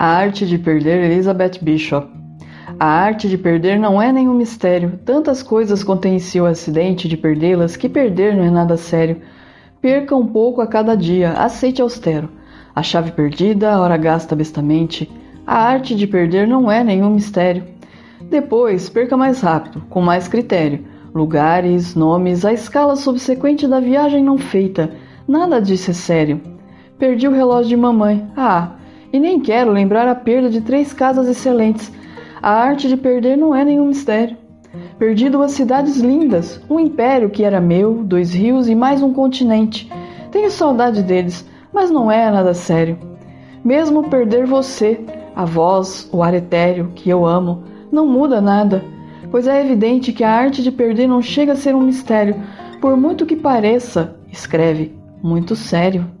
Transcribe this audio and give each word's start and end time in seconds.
A 0.00 0.06
Arte 0.06 0.46
de 0.46 0.56
Perder, 0.56 1.10
Elizabeth 1.10 1.58
Bishop. 1.60 2.08
A 2.78 2.86
arte 2.86 3.28
de 3.28 3.36
perder 3.36 3.78
não 3.78 4.00
é 4.00 4.10
nenhum 4.10 4.32
mistério. 4.32 4.98
Tantas 5.04 5.42
coisas 5.42 5.84
contém 5.84 6.14
em 6.14 6.18
si 6.18 6.40
o 6.40 6.46
acidente 6.46 7.06
de 7.06 7.18
perdê-las 7.18 7.76
que 7.76 7.86
perder 7.86 8.34
não 8.34 8.44
é 8.44 8.50
nada 8.50 8.78
sério. 8.78 9.18
Perca 9.78 10.16
um 10.16 10.26
pouco 10.26 10.62
a 10.62 10.66
cada 10.66 10.96
dia, 10.96 11.32
aceite 11.32 11.82
austero. 11.82 12.30
A 12.74 12.82
chave 12.82 13.12
perdida, 13.12 13.72
a 13.72 13.78
hora 13.78 13.98
gasta 13.98 14.34
bestamente. 14.34 15.06
A 15.46 15.58
arte 15.58 15.94
de 15.94 16.06
perder 16.06 16.48
não 16.48 16.72
é 16.72 16.82
nenhum 16.82 17.10
mistério. 17.10 17.64
Depois, 18.22 18.88
perca 18.88 19.18
mais 19.18 19.42
rápido, 19.42 19.82
com 19.90 20.00
mais 20.00 20.26
critério. 20.26 20.82
Lugares, 21.14 21.94
nomes, 21.94 22.46
a 22.46 22.54
escala 22.54 22.96
subsequente 22.96 23.68
da 23.68 23.80
viagem 23.80 24.24
não 24.24 24.38
feita. 24.38 24.92
Nada 25.28 25.60
disso 25.60 25.90
é 25.90 25.94
sério. 25.94 26.40
Perdi 26.98 27.28
o 27.28 27.32
relógio 27.32 27.68
de 27.68 27.76
mamãe. 27.76 28.26
Ah, 28.34 28.76
e 29.12 29.18
nem 29.18 29.40
quero 29.40 29.70
lembrar 29.70 30.08
a 30.08 30.14
perda 30.14 30.48
de 30.48 30.60
três 30.60 30.92
casas 30.92 31.28
excelentes. 31.28 31.92
A 32.42 32.50
arte 32.50 32.88
de 32.88 32.96
perder 32.96 33.36
não 33.36 33.54
é 33.54 33.64
nenhum 33.64 33.86
mistério. 33.86 34.36
Perdi 34.98 35.28
duas 35.28 35.52
cidades 35.52 35.96
lindas, 35.96 36.60
um 36.70 36.78
império 36.78 37.30
que 37.30 37.42
era 37.42 37.60
meu, 37.60 38.04
dois 38.04 38.32
rios 38.32 38.68
e 38.68 38.74
mais 38.74 39.02
um 39.02 39.12
continente. 39.12 39.90
Tenho 40.30 40.50
saudade 40.50 41.02
deles, 41.02 41.48
mas 41.72 41.90
não 41.90 42.10
é 42.10 42.30
nada 42.30 42.54
sério. 42.54 42.98
Mesmo 43.64 44.08
perder 44.08 44.46
você, 44.46 45.00
a 45.34 45.44
voz, 45.44 46.08
o 46.12 46.22
ar 46.22 46.34
etéreo 46.34 46.92
que 46.94 47.10
eu 47.10 47.26
amo, 47.26 47.64
não 47.90 48.06
muda 48.06 48.40
nada, 48.40 48.84
pois 49.30 49.46
é 49.46 49.60
evidente 49.60 50.12
que 50.12 50.24
a 50.24 50.30
arte 50.30 50.62
de 50.62 50.70
perder 50.70 51.08
não 51.08 51.20
chega 51.20 51.52
a 51.52 51.56
ser 51.56 51.74
um 51.74 51.82
mistério, 51.82 52.36
por 52.80 52.96
muito 52.96 53.26
que 53.26 53.36
pareça, 53.36 54.16
escreve, 54.30 54.94
muito 55.22 55.56
sério. 55.56 56.19